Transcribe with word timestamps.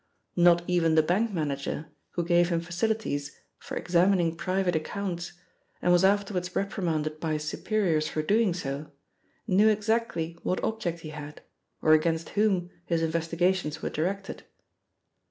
Not 0.35 0.63
even 0.65 0.95
the 0.95 1.03
bank 1.03 1.31
manager, 1.31 1.85
who 2.13 2.23
gave 2.25 2.49
him 2.49 2.59
facilities 2.59 3.37
for 3.59 3.77
examining 3.77 4.35
private 4.35 4.75
accounts, 4.75 5.33
and 5.79 5.93
was 5.93 6.03
afterwards 6.03 6.55
reprimanded 6.55 7.19
by 7.19 7.33
his 7.33 7.43
superiors 7.47 8.07
for 8.07 8.23
doing 8.23 8.55
so, 8.55 8.89
knew 9.45 9.69
exactly 9.69 10.39
what 10.41 10.63
object 10.63 11.01
he 11.01 11.09
had, 11.09 11.43
or 11.83 11.93
against 11.93 12.29
whom 12.29 12.71
his 12.83 13.03
investigations 13.03 13.83
were 13.83 13.91
directed. 13.91 14.41